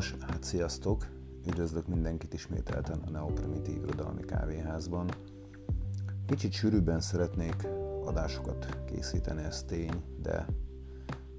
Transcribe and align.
Nos, 0.00 0.14
hát 0.20 0.42
sziasztok! 0.42 1.06
Üdvözlök 1.46 1.86
mindenkit 1.88 2.34
ismételten 2.34 2.98
a 3.06 3.10
Neoprimitív 3.10 3.76
Irodalmi 3.76 4.24
Kávéházban. 4.24 5.10
Kicsit 6.26 6.52
sűrűbben 6.52 7.00
szeretnék 7.00 7.66
adásokat 8.04 8.78
készíteni, 8.84 9.42
ez 9.42 9.62
tény, 9.62 10.02
de 10.22 10.46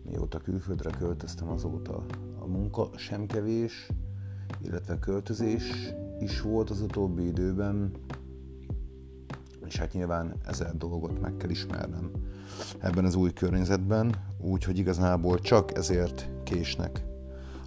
mióta 0.04 0.40
külföldre 0.40 0.90
költöztem 0.90 1.50
azóta 1.50 2.06
a 2.40 2.46
munka 2.46 2.90
sem 2.96 3.26
kevés, 3.26 3.90
illetve 4.64 5.00
költözés 5.00 5.94
is 6.20 6.42
volt 6.42 6.70
az 6.70 6.82
utóbbi 6.82 7.26
időben, 7.26 7.92
és 9.66 9.78
hát 9.78 9.94
nyilván 9.94 10.36
ezer 10.46 10.78
dolgot 10.78 11.22
meg 11.22 11.38
kell 11.38 11.50
ismernem 11.50 12.12
ebben 12.80 13.06
az 13.06 13.16
új 13.16 13.34
környezetben, 13.34 14.16
úgyhogy 14.40 14.78
igazából 14.78 15.40
csak 15.40 15.78
ezért 15.78 16.30
késnek 16.44 17.10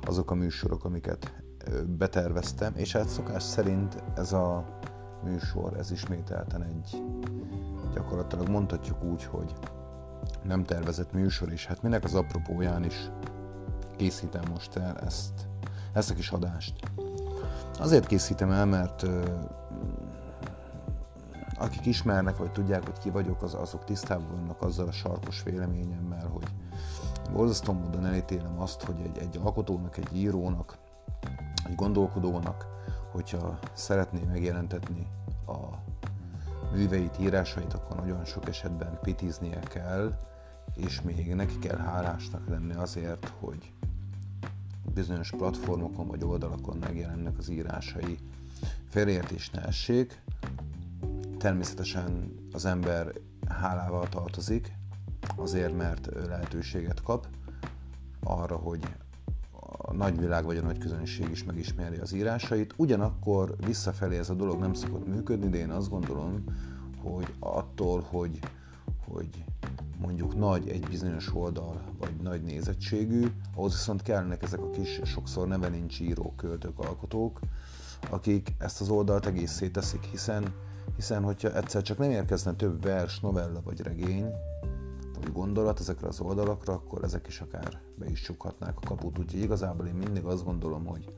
azok 0.07 0.31
a 0.31 0.35
műsorok, 0.35 0.85
amiket 0.85 1.43
beterveztem, 1.87 2.73
és 2.77 2.93
hát 2.93 3.09
szokás 3.09 3.43
szerint 3.43 4.03
ez 4.17 4.33
a 4.33 4.79
műsor, 5.25 5.77
ez 5.79 5.91
ismételten 5.91 6.63
egy 6.63 7.03
gyakorlatilag 7.95 8.49
mondhatjuk 8.49 9.03
úgy, 9.05 9.25
hogy 9.25 9.53
nem 10.43 10.65
tervezett 10.65 11.13
műsor, 11.13 11.53
és 11.53 11.67
hát 11.67 11.83
minek 11.83 12.05
az 12.05 12.15
apropóján 12.15 12.85
is 12.85 13.11
készítem 13.97 14.43
most 14.51 14.77
el 14.77 14.99
ezt, 14.99 15.49
ezt 15.93 16.11
a 16.11 16.15
kis 16.15 16.31
adást. 16.31 16.91
Azért 17.79 18.07
készítem 18.07 18.51
el, 18.51 18.67
mert 18.67 19.07
akik 21.59 21.87
ismernek, 21.87 22.37
vagy 22.37 22.53
tudják, 22.53 22.85
hogy 22.85 22.99
ki 22.99 23.11
vagyok, 23.11 23.43
az, 23.43 23.55
azok 23.55 23.85
tisztában 23.85 24.29
vannak 24.31 24.63
azzal 24.63 24.87
a 24.87 24.93
sarkos 24.93 25.43
véleményemmel, 25.43 26.27
hogy 26.27 26.54
borzasztó 27.35 27.73
módon 27.73 28.07
elítélem 28.07 28.61
azt, 28.61 28.83
hogy 28.83 29.01
egy, 29.05 29.19
egy 29.19 29.41
alkotónak, 29.43 29.97
egy 29.97 30.17
írónak, 30.17 30.79
egy 31.67 31.75
gondolkodónak, 31.75 32.67
hogyha 33.13 33.59
szeretné 33.73 34.21
megjelentetni 34.27 35.07
a 35.47 35.59
műveit, 36.73 37.19
írásait, 37.21 37.73
akkor 37.73 37.97
nagyon 37.97 38.25
sok 38.25 38.49
esetben 38.49 38.99
pitiznie 39.03 39.59
kell, 39.61 40.19
és 40.77 41.01
még 41.03 41.35
neki 41.35 41.59
kell 41.59 41.77
hálásnak 41.77 42.49
lenni 42.49 42.75
azért, 42.75 43.33
hogy 43.41 43.73
bizonyos 44.95 45.31
platformokon 45.31 46.07
vagy 46.07 46.25
oldalakon 46.25 46.77
megjelennek 46.77 47.39
az 47.39 47.49
írásai. 47.49 48.19
Félreértés 48.89 49.51
ne 49.51 49.65
essék, 49.65 50.23
természetesen 51.39 52.35
az 52.53 52.65
ember 52.65 53.13
hálával 53.49 54.09
tartozik, 54.09 54.73
azért, 55.37 55.77
mert 55.77 56.09
lehetőséget 56.27 57.03
kap 57.03 57.27
arra, 58.23 58.57
hogy 58.57 58.81
a 59.77 59.93
nagyvilág 59.93 60.45
vagy 60.45 60.57
a 60.57 60.63
nagy 60.63 60.79
közönség 60.79 61.31
is 61.31 61.45
megismeri 61.45 61.97
az 61.97 62.13
írásait. 62.13 62.75
Ugyanakkor 62.77 63.55
visszafelé 63.67 64.19
ez 64.19 64.31
a 64.31 64.35
dolog 64.35 64.61
nem 64.61 64.75
szokott 64.75 65.07
működni, 65.07 65.49
de 65.49 65.59
én 65.59 65.71
azt 65.71 65.91
gondolom, 65.91 66.45
hogy 67.03 67.35
attól, 67.39 68.07
hogy, 68.11 68.39
hogy 69.07 69.45
mondjuk 69.99 70.37
nagy 70.37 70.69
egy 70.69 70.87
bizonyos 70.89 71.35
oldal, 71.35 71.81
vagy 71.99 72.15
nagy 72.23 72.43
nézettségű, 72.43 73.27
ahhoz 73.55 73.73
viszont 73.73 74.03
kellnek 74.03 74.43
ezek 74.43 74.61
a 74.61 74.71
kis, 74.71 75.01
sokszor 75.05 75.49
neve 75.49 75.69
nincs 75.69 76.01
írók, 76.01 76.37
költők, 76.37 76.79
alkotók, 76.79 77.41
akik 78.11 78.55
ezt 78.59 78.81
az 78.81 78.89
oldalt 78.89 79.27
egészé 79.27 79.69
teszik, 79.69 80.03
hiszen, 80.03 80.55
hiszen 80.97 81.23
hogyha 81.23 81.57
egyszer 81.57 81.83
csak 81.83 81.99
nem 81.99 82.11
érkezne 82.11 82.55
több 82.55 82.83
vers, 82.83 83.21
novella 83.21 83.61
vagy 83.65 83.81
regény, 83.81 84.27
gondolat 85.33 85.81
ezekre 85.81 86.09
az 86.09 86.21
oldalakra, 86.21 86.73
akkor 86.73 87.05
ezek 87.05 87.27
is 87.27 87.41
akár 87.41 87.81
be 87.95 88.07
is 88.07 88.21
csukhatnák 88.21 88.77
a 88.77 88.87
kaput. 88.87 89.19
Úgyhogy 89.19 89.41
igazából 89.41 89.87
én 89.87 89.95
mindig 89.95 90.25
azt 90.25 90.45
gondolom, 90.45 90.87
hogy 90.87 91.13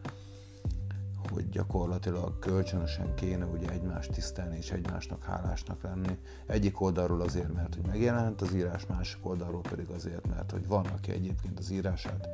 hogy 1.32 1.48
gyakorlatilag 1.48 2.38
kölcsönösen 2.38 3.14
kéne 3.14 3.44
ugye 3.44 3.68
egymást 3.68 4.12
tisztelni 4.12 4.56
és 4.56 4.70
egymásnak 4.70 5.24
hálásnak 5.24 5.82
lenni. 5.82 6.18
Egyik 6.46 6.80
oldalról 6.80 7.20
azért, 7.20 7.52
mert 7.54 7.74
hogy 7.74 7.86
megjelent 7.86 8.40
az 8.40 8.54
írás, 8.54 8.86
másik 8.86 9.26
oldalról 9.26 9.60
pedig 9.60 9.88
azért, 9.88 10.26
mert 10.26 10.50
hogy 10.50 10.66
van, 10.66 10.86
aki 10.86 11.10
egyébként 11.10 11.58
az 11.58 11.70
írását 11.70 12.28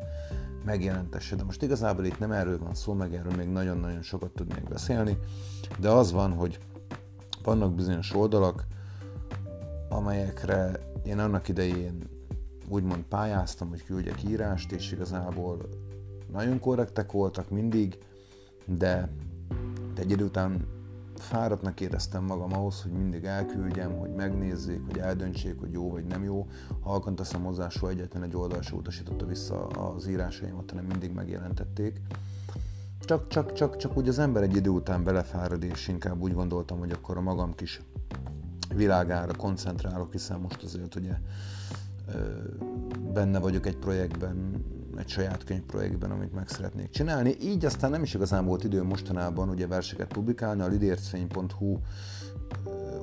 megjelentesse. 0.65 1.37
De 1.37 1.44
most 1.44 1.62
igazából 1.62 2.05
itt 2.05 2.19
nem 2.19 2.32
erről 2.32 2.59
van 2.59 2.75
szó, 2.75 2.93
meg 2.93 3.15
erről 3.15 3.34
még 3.37 3.49
nagyon-nagyon 3.49 4.03
sokat 4.03 4.31
tudnék 4.31 4.69
beszélni, 4.69 5.19
de 5.78 5.88
az 5.88 6.12
van, 6.12 6.32
hogy 6.32 6.59
vannak 7.43 7.75
bizonyos 7.75 8.15
oldalak, 8.15 8.66
amelyekre 9.88 10.81
én 11.05 11.19
annak 11.19 11.49
idején 11.49 12.09
úgymond 12.69 13.03
pályáztam, 13.03 13.69
hogy 13.69 13.85
küldjek 13.85 14.23
írást, 14.23 14.73
és 14.73 14.93
igazából 14.93 15.69
nagyon 16.33 16.59
korrektek 16.59 17.13
voltak 17.13 17.51
mindig, 17.51 17.99
de, 18.67 19.09
egy 19.97 20.11
idő 20.11 20.25
után 20.25 20.67
fáradtnak 21.17 21.81
éreztem 21.81 22.25
magam 22.25 22.53
ahhoz, 22.53 22.83
hogy 22.83 22.93
mindig 22.93 23.25
elküldjem, 23.25 23.99
hogy 23.99 24.15
megnézzék, 24.15 24.81
hogy 24.87 24.99
eldöntsék, 24.99 25.61
hogy 25.61 25.73
jó 25.73 25.91
vagy 25.91 26.05
nem 26.05 26.25
jó. 26.25 26.47
Halkan 26.81 27.15
teszem 27.15 27.45
hozzá, 27.45 27.69
soha 27.69 27.93
egyetlen 27.93 28.23
egy 28.23 28.37
oldal 28.37 28.62
se 28.62 28.75
utasította 28.75 29.27
vissza 29.27 29.67
az 29.67 30.07
írásaimat, 30.07 30.71
hanem 30.71 30.85
mindig 30.85 31.12
megjelentették. 31.12 32.01
Csak, 33.01 33.29
csak, 33.29 33.53
csak, 33.53 33.77
csak 33.77 33.97
úgy 33.97 34.09
az 34.09 34.19
ember 34.19 34.43
egy 34.43 34.57
idő 34.57 34.71
után 34.71 35.05
belefárad, 35.05 35.62
és 35.62 35.89
inkább 35.89 36.21
úgy 36.21 36.35
gondoltam, 36.35 36.79
hogy 36.79 36.91
akkor 36.91 37.17
a 37.17 37.21
magam 37.21 37.55
kis 37.55 37.81
világára 38.75 39.34
koncentrálok, 39.34 40.12
hiszen 40.12 40.41
most 40.41 40.62
azért 40.62 40.94
ugye 40.94 41.12
benne 43.12 43.38
vagyok 43.38 43.66
egy 43.66 43.77
projektben, 43.77 44.65
egy 44.97 45.09
saját 45.09 45.44
könyvprojektben, 45.44 46.10
amit 46.10 46.34
meg 46.34 46.49
szeretnék 46.49 46.91
csinálni. 46.91 47.37
Így 47.41 47.65
aztán 47.65 47.91
nem 47.91 48.03
is 48.03 48.15
igazán 48.15 48.44
volt 48.44 48.65
idő 48.65 48.82
mostanában 48.82 49.49
ugye 49.49 49.66
verseket 49.66 50.12
publikálni, 50.12 50.62
a 50.62 50.66
lidércfény.hu 50.66 51.78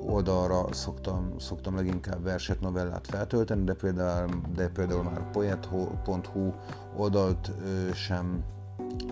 oldalra 0.06 0.72
szoktam, 0.72 1.32
szoktam 1.38 1.74
leginkább 1.74 2.22
verset, 2.22 2.60
novellát 2.60 3.06
feltölteni, 3.06 3.64
de 3.64 3.74
például, 3.74 4.40
de 4.54 4.68
például 4.68 5.02
már 5.02 5.30
poet.hu 5.30 6.52
oldalt 6.96 7.50
sem 7.94 8.44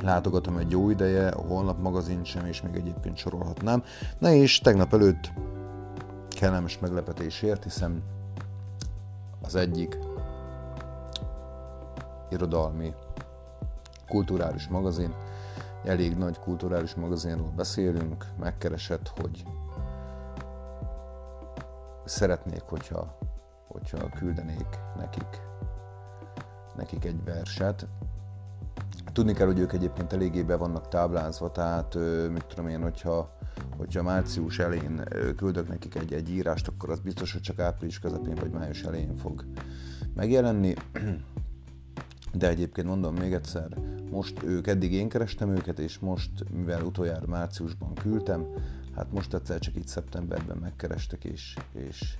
látogatom 0.02 0.56
egy 0.56 0.70
jó 0.70 0.90
ideje, 0.90 1.28
a 1.28 1.40
holnap 1.40 1.80
magazin 1.80 2.24
sem, 2.24 2.46
és 2.46 2.62
még 2.62 2.74
egyébként 2.74 3.16
sorolhatnám. 3.16 3.82
Na 4.18 4.30
és 4.30 4.58
tegnap 4.58 4.94
előtt 4.94 5.32
kellemes 6.38 6.78
meglepetésért, 6.78 7.62
hiszen 7.62 8.02
az 9.42 9.54
egyik 9.54 9.98
irodalmi, 12.30 12.94
kulturális 14.08 14.68
magazin, 14.68 15.14
elég 15.84 16.16
nagy 16.16 16.38
kulturális 16.38 16.94
magazinról 16.94 17.52
beszélünk, 17.56 18.24
megkeresett, 18.40 19.12
hogy 19.20 19.44
szeretnék, 22.04 22.62
hogyha, 22.62 23.18
hogyha 23.68 24.08
küldenék 24.08 24.78
nekik, 24.96 25.40
nekik 26.76 27.04
egy 27.04 27.24
verset. 27.24 27.86
Tudni 29.12 29.32
kell, 29.32 29.46
hogy 29.46 29.58
ők 29.58 29.72
egyébként 29.72 30.12
eléggé 30.12 30.42
be 30.42 30.56
vannak 30.56 30.88
táblázva, 30.88 31.50
tehát 31.50 31.94
mit 32.30 32.46
tudom 32.46 32.68
én, 32.68 32.82
hogyha, 32.82 33.37
hogyha 33.78 34.02
március 34.02 34.58
elején 34.58 35.04
küldök 35.36 35.68
nekik 35.68 35.94
egy, 35.94 36.12
egy 36.12 36.30
írást, 36.30 36.68
akkor 36.68 36.90
az 36.90 37.00
biztos, 37.00 37.32
hogy 37.32 37.40
csak 37.40 37.58
április 37.58 37.98
közepén 37.98 38.34
vagy 38.34 38.50
május 38.50 38.82
elején 38.82 39.16
fog 39.16 39.44
megjelenni. 40.14 40.74
De 42.32 42.48
egyébként 42.48 42.86
mondom 42.86 43.14
még 43.14 43.32
egyszer, 43.32 43.68
most 44.10 44.42
ők, 44.42 44.66
eddig 44.66 44.92
én 44.92 45.08
kerestem 45.08 45.50
őket, 45.50 45.78
és 45.78 45.98
most, 45.98 46.30
mivel 46.50 46.82
utoljára 46.82 47.26
márciusban 47.26 47.94
küldtem, 47.94 48.46
hát 48.94 49.12
most 49.12 49.34
egyszer 49.34 49.58
csak 49.58 49.76
itt 49.76 49.86
szeptemberben 49.86 50.56
megkerestek, 50.56 51.24
és, 51.24 51.56
és, 51.72 52.18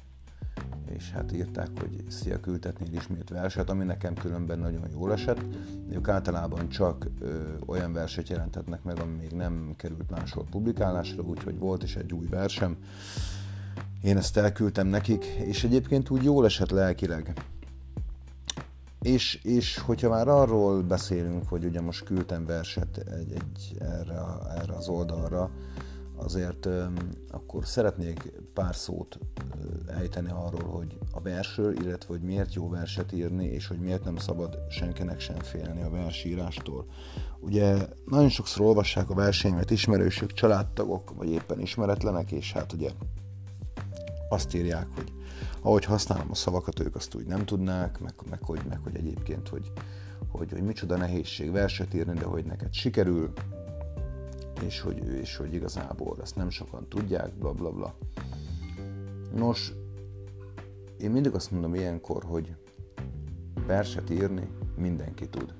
és 0.96 1.10
hát 1.10 1.32
írták, 1.32 1.68
hogy 1.80 2.04
szia, 2.08 2.40
küldhetnél 2.40 2.92
ismét 2.92 3.28
verset, 3.28 3.70
ami 3.70 3.84
nekem 3.84 4.14
különben 4.14 4.58
nagyon 4.58 4.88
jól 4.92 5.12
esett. 5.12 5.40
Ők 5.90 6.08
általában 6.08 6.68
csak 6.68 7.06
ö, 7.20 7.42
olyan 7.66 7.92
verset 7.92 8.28
jelentetnek 8.28 8.82
meg, 8.82 8.98
ami 9.00 9.16
még 9.16 9.30
nem 9.30 9.74
került 9.76 10.10
máshol 10.10 10.44
publikálásra, 10.50 11.22
úgyhogy 11.22 11.58
volt 11.58 11.82
is 11.82 11.96
egy 11.96 12.12
új 12.12 12.26
versem. 12.26 12.76
Én 14.02 14.16
ezt 14.16 14.36
elküldtem 14.36 14.86
nekik, 14.86 15.24
és 15.24 15.64
egyébként 15.64 16.10
úgy 16.10 16.24
jól 16.24 16.44
esett 16.44 16.70
lelkileg 16.70 17.32
és, 19.02 19.40
és 19.42 19.78
hogyha 19.78 20.08
már 20.08 20.28
arról 20.28 20.82
beszélünk, 20.82 21.48
hogy 21.48 21.64
ugye 21.64 21.80
most 21.80 22.04
küldtem 22.04 22.46
verset 22.46 22.96
egy, 22.96 23.32
egy 23.32 23.76
erre, 23.80 24.20
erre 24.60 24.74
az 24.76 24.88
oldalra, 24.88 25.50
azért 26.18 26.68
akkor 27.30 27.66
szeretnék 27.66 28.32
pár 28.54 28.76
szót 28.76 29.18
ejteni 29.86 30.30
arról, 30.30 30.70
hogy 30.70 30.98
a 31.12 31.20
versről, 31.20 31.72
illetve 31.72 32.08
hogy 32.08 32.22
miért 32.22 32.54
jó 32.54 32.68
verset 32.68 33.12
írni, 33.12 33.44
és 33.44 33.66
hogy 33.66 33.78
miért 33.78 34.04
nem 34.04 34.16
szabad 34.16 34.58
senkinek 34.70 35.20
sem 35.20 35.38
félni 35.38 35.82
a 35.82 35.90
versírástól. 35.90 36.86
Ugye 37.40 37.76
nagyon 38.04 38.28
sokszor 38.28 38.66
olvassák 38.66 39.10
a 39.10 39.14
verseimet 39.14 39.70
ismerősök, 39.70 40.32
családtagok, 40.32 41.14
vagy 41.16 41.28
éppen 41.28 41.60
ismeretlenek, 41.60 42.32
és 42.32 42.52
hát 42.52 42.72
ugye 42.72 42.90
azt 44.28 44.54
írják, 44.54 44.86
hogy 44.94 45.12
ahogy 45.62 45.84
használom 45.84 46.30
a 46.30 46.34
szavakat, 46.34 46.80
ők 46.80 46.94
azt 46.94 47.14
úgy 47.14 47.26
nem 47.26 47.44
tudnák, 47.44 48.00
meg, 48.00 48.14
meg, 48.30 48.42
hogy, 48.42 48.60
meg 48.68 48.80
hogy 48.82 48.96
egyébként, 48.96 49.48
hogy, 49.48 49.72
hogy, 50.28 50.52
hogy 50.52 50.62
micsoda 50.62 50.96
nehézség 50.96 51.52
verset 51.52 51.94
írni, 51.94 52.18
de 52.18 52.24
hogy 52.24 52.44
neked 52.44 52.72
sikerül, 52.72 53.32
és 54.62 54.80
hogy, 54.80 55.06
és 55.06 55.36
hogy 55.36 55.54
igazából 55.54 56.16
ezt 56.22 56.36
nem 56.36 56.50
sokan 56.50 56.88
tudják, 56.88 57.32
bla 57.38 57.52
bla 57.52 57.70
bla. 57.70 57.94
Nos, 59.34 59.72
én 60.98 61.10
mindig 61.10 61.34
azt 61.34 61.50
mondom 61.50 61.74
ilyenkor, 61.74 62.24
hogy 62.24 62.54
verset 63.66 64.10
írni 64.10 64.48
mindenki 64.76 65.28
tud. 65.28 65.54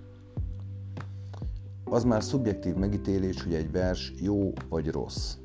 Az 1.85 2.05
már 2.05 2.23
szubjektív 2.23 2.75
megítélés, 2.75 3.43
hogy 3.43 3.55
egy 3.55 3.71
vers 3.71 4.13
jó 4.17 4.53
vagy 4.69 4.91
rossz. 4.91 5.37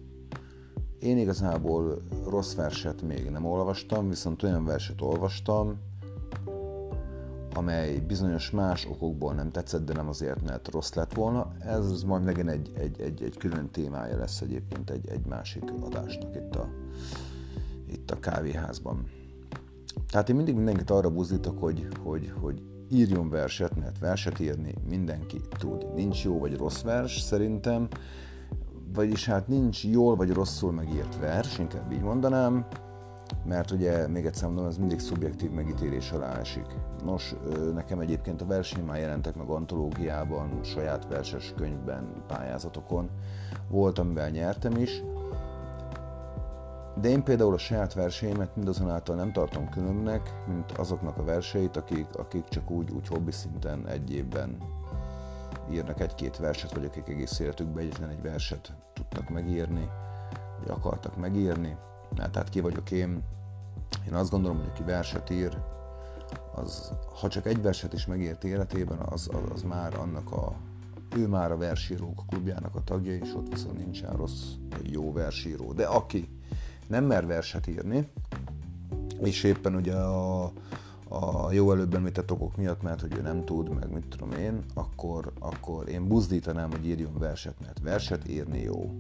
Én 1.00 1.18
igazából 1.18 2.02
rossz 2.26 2.56
verset 2.56 3.02
még 3.02 3.30
nem 3.30 3.46
olvastam, 3.46 4.10
viszont 4.10 4.44
olyan 4.44 4.66
verset 4.66 5.02
olvastam, 5.02 5.80
amely 7.64 8.00
bizonyos 8.00 8.52
más 8.52 8.86
okokból 8.86 9.34
nem 9.34 9.52
tetszett, 9.52 9.86
de 9.86 9.94
nem 9.94 10.08
azért, 10.08 10.42
mert 10.42 10.68
rossz 10.72 10.94
lett 10.94 11.14
volna. 11.14 11.52
Ez 11.60 12.04
majd 12.04 12.24
megint 12.24 12.50
egy, 12.50 12.72
egy, 12.76 13.02
egy, 13.02 13.24
egy 13.24 13.38
külön 13.38 13.70
témája 13.72 14.18
lesz 14.18 14.42
egyébként 14.42 14.90
egy, 14.90 15.10
egy 15.10 15.26
másik 15.26 15.64
adásnak 15.82 16.36
itt 16.36 16.56
a, 16.56 16.70
itt 17.88 18.12
a 18.12 18.20
kávéházban. 18.20 19.08
Tehát 20.10 20.30
én 20.30 20.36
mindig 20.36 20.56
mindenkit 20.56 20.90
arra 20.90 21.10
buzdítok, 21.10 21.60
hogy, 21.60 21.88
hogy, 22.04 22.34
hogy 22.42 22.62
írjon 22.90 23.30
verset, 23.30 23.76
mert 23.76 24.00
verset 24.00 24.40
írni 24.40 24.74
mindenki 24.88 25.42
tud. 25.58 25.94
Nincs 25.96 26.24
jó 26.24 26.40
vagy 26.40 26.58
rossz 26.58 26.82
vers 26.82 27.20
szerintem, 27.20 27.88
vagyis 28.94 29.26
hát 29.26 29.48
nincs 29.48 29.84
jól 29.84 30.16
vagy 30.16 30.32
rosszul 30.32 30.72
megírt 30.72 31.20
vers, 31.20 31.60
inkább 31.60 31.92
így 31.92 32.02
mondanám, 32.02 32.66
mert 33.46 33.72
ugye 33.72 34.08
még 34.08 34.26
egyszer 34.26 34.48
mondom, 34.48 34.66
ez 34.66 34.78
mindig 34.78 35.00
szubjektív 35.00 35.52
megítélés 35.52 36.12
alá 36.12 36.40
esik. 36.40 36.66
Nos, 37.04 37.36
nekem 37.74 38.00
egyébként 38.00 38.42
a 38.42 38.46
verseny 38.46 38.84
már 38.84 39.00
jelentek 39.00 39.36
meg 39.36 39.48
antológiában, 39.48 40.60
saját 40.64 41.08
verses 41.08 41.54
könyvben, 41.56 42.24
pályázatokon. 42.28 43.10
Volt, 43.70 44.00
amivel 44.00 44.30
nyertem 44.30 44.76
is, 44.76 45.04
de 47.02 47.10
én 47.10 47.24
például 47.24 47.54
a 47.54 47.58
saját 47.58 47.94
verseimet 47.94 48.56
mindazonáltal 48.56 49.16
nem 49.16 49.32
tartom 49.32 49.70
különbnek, 49.70 50.34
mint 50.48 50.72
azoknak 50.72 51.18
a 51.18 51.24
verseit, 51.24 51.78
akik, 51.78 52.08
akik 52.18 52.48
csak 52.48 52.70
úgy, 52.70 52.92
úgy 52.92 53.08
hobbi 53.08 53.32
szinten 53.32 53.88
egy 53.88 54.14
évben 54.14 54.58
írnak 55.72 56.00
egy-két 56.00 56.38
verset, 56.38 56.74
vagy 56.74 56.86
akik 56.86 57.08
egész 57.08 57.40
életükben 57.40 57.84
egyetlen 57.84 58.10
egy 58.10 58.22
verset 58.22 58.74
tudtak 58.94 59.30
megírni, 59.30 59.90
vagy 60.60 60.70
akartak 60.70 61.18
megírni. 61.18 61.78
Hát, 62.18 62.32
tehát 62.32 62.50
ki 62.50 62.60
vagyok 62.60 62.92
én. 62.92 63.24
Én 64.08 64.14
azt 64.14 64.30
gondolom, 64.30 64.58
hogy 64.58 64.68
aki 64.68 64.84
verset 64.84 65.30
ír, 65.30 65.58
az, 66.56 66.92
ha 67.20 67.28
csak 67.28 67.46
egy 67.46 67.62
verset 67.62 67.94
is 67.94 68.06
megért 68.06 68.44
életében, 68.44 68.98
az, 68.98 69.30
az, 69.32 69.52
az 69.54 69.62
már 69.62 70.00
annak 70.00 70.32
a, 70.32 70.54
ő 71.16 71.28
már 71.28 71.52
a 71.52 71.58
versírók 71.58 72.24
klubjának 72.28 72.76
a 72.76 72.84
tagja, 72.84 73.16
és 73.16 73.34
ott 73.36 73.50
viszont 73.50 73.78
nincsen 73.78 74.16
rossz 74.16 74.44
jó 74.84 75.14
versíró. 75.14 75.74
De 75.74 75.86
aki 75.86 76.30
nem 76.88 77.06
mer 77.06 77.26
verset 77.26 77.68
írni, 77.68 78.08
és 79.22 79.44
éppen 79.44 79.76
ugye 79.76 79.96
a, 79.96 80.52
a 81.08 81.52
jó 81.52 81.72
előbb 81.72 81.96
említett 81.96 82.32
okok 82.32 82.58
miatt, 82.58 82.82
mert 82.82 83.02
hogy 83.02 83.18
ő 83.18 83.22
nem 83.22 83.46
tud, 83.46 83.70
meg 83.70 83.92
mit 83.92 84.06
tudom 84.06 84.32
én, 84.32 84.64
akkor, 84.74 85.32
akkor 85.40 85.90
én 85.90 86.08
buzdítanám, 86.08 86.72
hogy 86.72 86.86
írjon 86.86 87.18
verset, 87.18 87.56
mert 87.62 87.80
verset 87.80 88.28
írni 88.28 88.62
jó. 88.62 88.92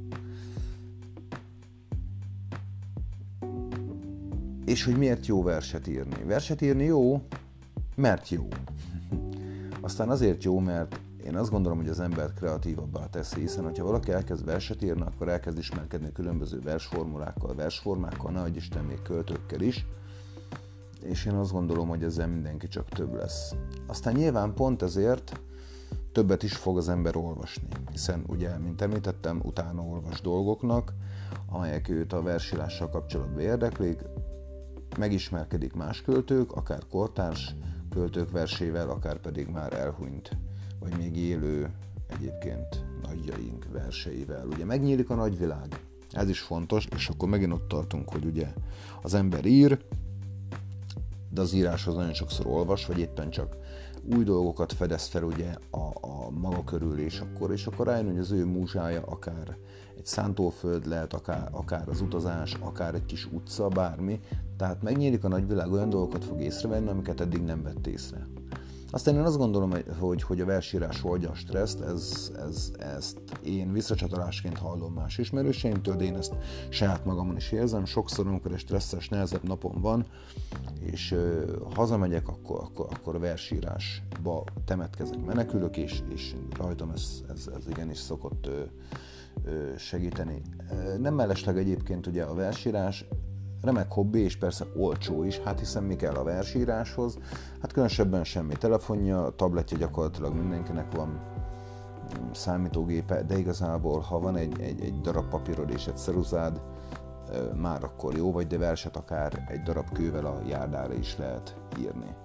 És 4.73 4.83
hogy 4.83 4.97
miért 4.97 5.25
jó 5.25 5.43
verset 5.43 5.87
írni? 5.87 6.23
Verset 6.23 6.61
írni 6.61 6.83
jó, 6.83 7.21
mert 7.95 8.29
jó. 8.29 8.47
Aztán 9.81 10.09
azért 10.09 10.43
jó, 10.43 10.59
mert 10.59 10.99
én 11.25 11.35
azt 11.35 11.49
gondolom, 11.49 11.77
hogy 11.77 11.89
az 11.89 11.99
ember 11.99 12.33
kreatívabbá 12.33 13.05
teszi, 13.05 13.39
hiszen 13.39 13.75
ha 13.77 13.83
valaki 13.83 14.11
elkezd 14.11 14.45
verset 14.45 14.83
írni, 14.83 15.01
akkor 15.01 15.29
elkezd 15.29 15.57
ismerkedni 15.57 16.11
különböző 16.11 16.59
versformulákkal, 16.61 17.55
versformákkal, 17.55 18.31
nagy 18.31 18.55
Isten 18.55 18.83
még 18.83 19.01
költőkkel 19.01 19.61
is, 19.61 19.85
és 21.01 21.25
én 21.25 21.33
azt 21.33 21.51
gondolom, 21.51 21.87
hogy 21.87 22.03
ezzel 22.03 22.27
mindenki 22.27 22.67
csak 22.67 22.89
több 22.89 23.13
lesz. 23.13 23.55
Aztán 23.87 24.13
nyilván 24.13 24.53
pont 24.53 24.81
ezért 24.81 25.41
többet 26.11 26.43
is 26.43 26.55
fog 26.55 26.77
az 26.77 26.89
ember 26.89 27.15
olvasni, 27.15 27.67
hiszen 27.91 28.23
ugye, 28.27 28.57
mint 28.57 28.81
említettem, 28.81 29.39
utána 29.43 29.81
olvas 29.81 30.21
dolgoknak, 30.21 30.93
amelyek 31.49 31.89
őt 31.89 32.13
a 32.13 32.21
versírással 32.21 32.89
kapcsolatban 32.89 33.39
érdeklik, 33.39 34.01
megismerkedik 34.97 35.73
más 35.73 36.01
költők, 36.01 36.51
akár 36.51 36.81
kortárs 36.89 37.55
költők 37.89 38.31
versével, 38.31 38.89
akár 38.89 39.17
pedig 39.17 39.47
már 39.47 39.73
elhunyt 39.73 40.37
vagy 40.79 40.97
még 40.97 41.17
élő 41.17 41.69
egyébként 42.07 42.85
nagyjaink 43.01 43.67
verseivel. 43.71 44.47
Ugye 44.47 44.65
megnyílik 44.65 45.09
a 45.09 45.15
nagyvilág, 45.15 45.79
ez 46.11 46.29
is 46.29 46.39
fontos, 46.39 46.87
és 46.95 47.07
akkor 47.07 47.29
megint 47.29 47.53
ott 47.53 47.67
tartunk, 47.67 48.09
hogy 48.09 48.25
ugye 48.25 48.53
az 49.01 49.13
ember 49.13 49.45
ír, 49.45 49.85
de 51.29 51.41
az 51.41 51.53
íráshoz 51.53 51.95
nagyon 51.95 52.13
sokszor 52.13 52.47
olvas, 52.47 52.85
vagy 52.85 52.99
éppen 52.99 53.29
csak 53.29 53.55
új 54.15 54.23
dolgokat 54.23 54.73
fedez 54.73 55.05
fel 55.05 55.23
ugye 55.23 55.55
a, 55.71 56.07
a 56.07 56.29
maga 56.29 56.63
körül, 56.63 56.99
és 56.99 57.19
akkor, 57.19 57.51
és 57.51 57.65
akkor 57.65 57.87
rájön, 57.87 58.05
hogy 58.05 58.19
az 58.19 58.31
ő 58.31 58.45
múzsája 58.45 59.01
akár 59.01 59.57
egy 59.97 60.05
szántóföld 60.05 60.85
lehet, 60.85 61.13
akár, 61.13 61.47
akár 61.51 61.89
az 61.89 62.01
utazás, 62.01 62.53
akár 62.59 62.95
egy 62.95 63.05
kis 63.05 63.25
utca, 63.31 63.67
bármi. 63.67 64.19
Tehát 64.57 64.81
megnyílik 64.81 65.23
a 65.23 65.27
nagyvilág, 65.27 65.71
olyan 65.71 65.89
dolgokat 65.89 66.25
fog 66.25 66.41
észrevenni, 66.41 66.89
amiket 66.89 67.21
eddig 67.21 67.41
nem 67.41 67.63
vett 67.63 67.87
észre. 67.87 68.27
Aztán 68.93 69.15
én 69.15 69.21
azt 69.21 69.37
gondolom, 69.37 69.71
hogy, 69.99 70.21
hogy 70.21 70.41
a 70.41 70.45
versírás 70.45 71.03
oldja 71.03 71.29
a 71.29 71.35
stresszt, 71.35 71.81
ez, 71.81 72.31
ez, 72.47 72.71
ezt 72.79 73.19
én 73.43 73.71
visszacsatolásként 73.71 74.57
hallom 74.57 74.93
más 74.93 75.17
ismerőseimtől, 75.17 75.95
de 75.95 76.03
én 76.03 76.15
ezt 76.15 76.33
saját 76.69 77.05
magamon 77.05 77.35
is 77.35 77.51
érzem. 77.51 77.85
Sokszor, 77.85 78.27
amikor 78.27 78.51
egy 78.51 78.59
stresszes, 78.59 79.09
nehezebb 79.09 79.43
napom 79.43 79.81
van, 79.81 80.05
és 80.79 81.11
uh, 81.11 81.43
hazamegyek, 81.75 82.27
akkor, 82.27 82.59
akkor, 82.59 82.87
akkor 82.89 83.19
versírásba 83.19 84.43
temetkezek, 84.65 85.25
menekülök, 85.25 85.77
és, 85.77 86.01
és 86.13 86.35
rajtam 86.57 86.89
ez, 86.89 87.23
ez, 87.29 87.49
ez 87.57 87.67
igenis 87.69 87.97
szokott 87.97 88.47
uh, 88.47 89.77
segíteni. 89.77 90.41
Nem 90.99 91.13
mellesleg 91.13 91.57
egyébként 91.57 92.07
ugye 92.07 92.23
a 92.23 92.33
versírás 92.33 93.05
remek 93.63 93.91
hobbi, 93.91 94.19
és 94.19 94.37
persze 94.37 94.65
olcsó 94.75 95.23
is, 95.23 95.39
hát 95.39 95.59
hiszen 95.59 95.83
mi 95.83 95.95
kell 95.95 96.13
a 96.13 96.23
versíráshoz? 96.23 97.17
Hát 97.61 97.71
különösebben 97.71 98.23
semmi 98.23 98.55
telefonja, 98.55 99.29
tabletje 99.35 99.77
gyakorlatilag 99.77 100.33
mindenkinek 100.33 100.95
van, 100.95 101.07
mm, 101.07 102.31
számítógépe, 102.31 103.23
de 103.23 103.37
igazából 103.37 103.99
ha 103.99 104.19
van 104.19 104.35
egy, 104.35 104.61
egy, 104.61 104.81
egy 104.81 105.01
darab 105.01 105.29
papírod 105.29 105.69
és 105.69 105.87
egy 105.87 105.97
ceruzád, 105.97 106.61
már 107.55 107.83
akkor 107.83 108.15
jó 108.15 108.31
vagy, 108.31 108.47
de 108.47 108.57
verset 108.57 108.97
akár 108.97 109.45
egy 109.47 109.61
darab 109.61 109.91
kővel 109.91 110.25
a 110.25 110.41
járdára 110.47 110.93
is 110.93 111.17
lehet 111.17 111.55
írni. 111.79 112.15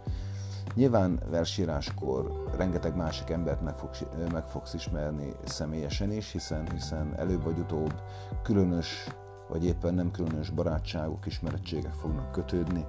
Nyilván 0.75 1.21
versíráskor 1.31 2.45
rengeteg 2.57 2.97
másik 2.97 3.31
embert 3.31 3.63
meg, 3.63 3.79
fog, 3.79 3.91
meg 4.33 4.47
fogsz 4.47 4.75
ismerni 4.75 5.33
személyesen 5.45 6.13
is, 6.13 6.33
hiszen, 6.33 6.71
hiszen 6.71 7.15
előbb 7.17 7.45
vagy 7.45 7.59
utóbb 7.59 7.95
különös 8.43 9.09
vagy 9.49 9.65
éppen 9.65 9.95
nem 9.95 10.11
különös 10.11 10.51
barátságok, 10.51 11.27
ismerettségek 11.27 11.95
fognak 11.95 12.33
kötődni. 12.33 12.87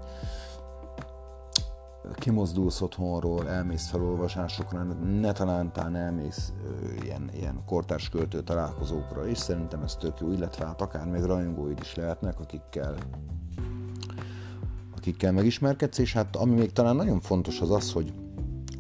Kimozdulsz 2.13 2.82
otthonról, 2.82 3.50
elmész 3.50 3.89
felolvasásokra, 3.89 4.84
ne 5.20 5.32
talántán 5.32 5.96
elmész 5.96 6.54
ö, 6.66 7.04
ilyen, 7.04 7.30
ilyen 7.34 7.63
kortárs 7.66 8.10
költő 8.10 8.42
találkozókra, 8.42 9.28
és 9.28 9.38
szerintem 9.38 9.84
ez 9.84 9.96
tök 9.96 10.20
jó, 10.20 10.32
illetve 10.32 10.66
hát 10.66 10.82
akár 10.82 11.08
még 11.08 11.24
rajongóid 11.24 11.80
is 11.82 11.96
lehetnek, 11.96 12.39
akikkel 12.39 12.96
akikkel 14.96 15.32
megismerkedsz, 15.32 15.98
és 15.98 16.13
hát 16.13 16.36
ami 16.36 16.54
még 16.54 16.72
talán 16.72 16.96
nagyon 16.96 17.20
fontos 17.20 17.62
az 17.62 17.72
az, 17.72 17.92
hogy 17.92 18.13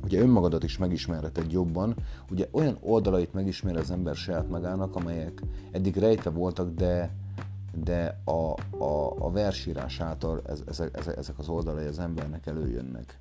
ugye 0.03 0.19
önmagadat 0.19 0.63
is 0.63 0.77
megismerheted 0.77 1.51
jobban, 1.51 1.95
ugye 2.29 2.47
olyan 2.51 2.77
oldalait 2.81 3.33
megismer 3.33 3.75
az 3.75 3.91
ember 3.91 4.15
saját 4.15 4.49
magának, 4.49 4.95
amelyek 4.95 5.41
eddig 5.71 5.97
rejtve 5.97 6.29
voltak, 6.29 6.73
de 6.73 7.15
de 7.83 8.21
a, 8.23 8.53
a, 8.83 9.15
a 9.19 9.31
versírás 9.31 9.99
által 9.99 10.41
ez, 10.45 10.63
ezek, 10.67 11.17
ezek 11.17 11.39
az 11.39 11.49
oldalai 11.49 11.85
az 11.85 11.99
embernek 11.99 12.45
előjönnek. 12.45 13.19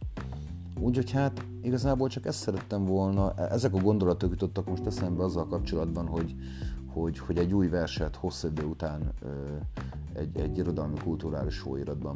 Úgyhogy 0.81 1.11
hát 1.11 1.45
igazából 1.63 2.09
csak 2.09 2.27
ezt 2.27 2.39
szerettem 2.39 2.85
volna, 2.85 3.35
ezek 3.35 3.75
a 3.75 3.79
gondolatok 3.79 4.31
jutottak 4.31 4.69
most 4.69 4.87
eszembe 4.87 5.23
azzal 5.23 5.47
kapcsolatban, 5.47 6.07
hogy, 6.07 6.35
hogy, 6.87 7.19
hogy 7.19 7.39
egy 7.39 7.55
új 7.55 7.69
verset 7.69 8.17
hosszú 8.17 8.49
idő 8.49 8.65
után 8.65 9.13
ö, 9.23 9.29
egy, 10.13 10.41
egy 10.41 10.59
irodalmi 10.59 10.99
kulturális 10.99 11.59
folyóiratban 11.59 12.15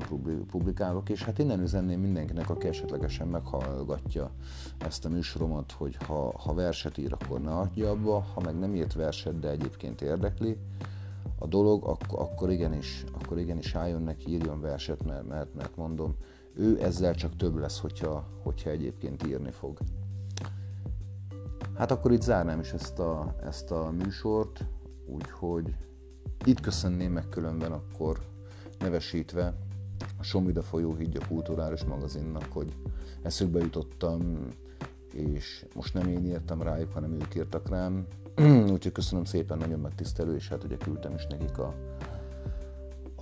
publikálok, 0.51 1.09
és 1.09 1.25
hát 1.25 1.39
innen 1.39 1.61
üzenném 1.61 2.01
mindenkinek, 2.01 2.51
aki 2.51 2.67
esetlegesen 2.67 3.29
meghallgatja 3.29 4.31
ezt 4.79 5.05
a 5.05 5.09
műsoromat, 5.09 5.73
hogy 5.73 5.97
ha, 6.07 6.33
ha 6.39 6.55
verset 6.55 6.99
ír, 6.99 7.13
akkor 7.13 7.41
ne 7.41 7.51
adja 7.51 7.91
abba, 7.91 8.25
ha 8.35 8.41
meg 8.41 8.59
nem 8.59 8.75
írt 8.75 8.95
verset, 8.95 9.39
de 9.39 9.51
egyébként 9.51 10.01
érdekli, 10.01 10.59
a 11.39 11.47
dolog, 11.47 11.85
akkor, 11.85 12.21
akkor, 12.21 12.51
igenis, 12.51 13.05
akkor 13.23 13.39
igenis 13.39 13.75
álljon 13.75 14.03
neki, 14.03 14.31
írjon 14.31 14.61
verset, 14.61 15.05
mert, 15.05 15.29
mert, 15.29 15.55
mert 15.55 15.77
mondom, 15.77 16.15
ő 16.55 16.83
ezzel 16.83 17.15
csak 17.15 17.37
több 17.37 17.57
lesz, 17.57 17.81
hogyha, 17.81 18.29
hogyha 18.43 18.71
egyébként 18.71 19.27
írni 19.27 19.51
fog. 19.51 19.79
Hát 21.75 21.91
akkor 21.91 22.13
itt 22.13 22.23
zárnám 22.23 22.61
is 22.61 22.73
ezt 22.73 22.99
a, 22.99 23.37
ezt 23.45 23.71
a 23.71 23.91
műsort, 23.91 24.65
úgyhogy 25.07 25.75
itt 26.45 26.61
köszönném 26.61 27.13
meg 27.13 27.29
különben 27.29 27.73
akkor 27.73 28.19
nevesítve 28.79 29.55
a 30.19 30.23
Somvida 30.23 30.63
folyó 30.63 30.95
hídja 30.95 31.27
kulturális 31.29 31.85
magazinnak, 31.85 32.47
hogy 32.53 32.77
eszükbe 33.23 33.61
jutottam, 33.61 34.39
és 35.13 35.67
most 35.75 35.95
nem 35.95 36.09
én 36.09 36.25
írtam 36.25 36.63
rájuk, 36.63 36.93
hanem 36.93 37.13
ők 37.13 37.35
írtak 37.35 37.69
rám. 37.69 38.07
Úgyhogy 38.73 38.93
köszönöm 38.93 39.25
szépen, 39.25 39.59
nagyon 39.59 39.81
megtisztelő, 39.81 40.35
és 40.35 40.49
hát 40.49 40.65
ugye 40.65 40.77
küldtem 40.77 41.15
is 41.15 41.27
nekik 41.27 41.59
a, 41.59 41.75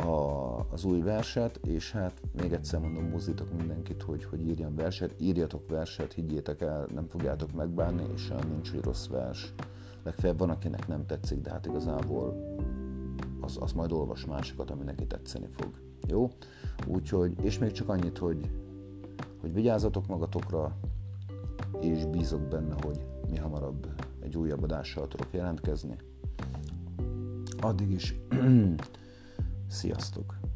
a, 0.03 0.67
az 0.71 0.85
új 0.85 1.01
verset, 1.01 1.61
és 1.67 1.93
hát 1.93 2.21
még 2.43 2.53
egyszer 2.53 2.81
mondom, 2.81 3.05
mozdítok 3.05 3.57
mindenkit, 3.57 4.03
hogy, 4.03 4.25
hogy 4.25 4.41
írjam 4.41 4.75
verset, 4.75 5.15
írjatok 5.19 5.69
verset, 5.69 6.13
higgyétek 6.13 6.61
el, 6.61 6.87
nem 6.95 7.07
fogjátok 7.07 7.53
megbánni, 7.53 8.05
és 8.15 8.33
nincs, 8.49 8.71
hogy 8.71 8.81
rossz 8.81 9.07
vers. 9.07 9.53
Legfeljebb 10.03 10.39
van, 10.39 10.51
akinek 10.51 10.89
nem 10.89 11.07
tetszik, 11.07 11.41
de 11.41 11.51
hát 11.51 11.67
igazából 11.67 12.57
az, 13.41 13.57
az 13.61 13.73
majd 13.73 13.93
olvas 13.93 14.25
másikat, 14.25 14.71
ami 14.71 14.85
neki 14.85 15.07
tetszeni 15.07 15.49
fog. 15.51 15.71
Jó? 16.07 16.31
Úgyhogy, 16.87 17.33
és 17.43 17.59
még 17.59 17.73
csak 17.73 17.89
annyit, 17.89 18.19
hogy, 18.19 18.51
hogy 19.41 19.53
vigyázzatok 19.53 20.07
magatokra, 20.07 20.77
és 21.81 22.05
bízok 22.05 22.41
benne, 22.41 22.75
hogy 22.83 23.01
mi 23.31 23.37
hamarabb 23.37 23.89
egy 24.21 24.37
újabb 24.37 24.63
adással 24.63 25.09
tudok 25.09 25.29
jelentkezni. 25.31 25.97
Addig 27.61 27.91
is 27.91 28.15
sziasztok! 29.69 30.50